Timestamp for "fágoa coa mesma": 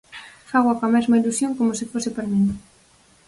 0.49-1.19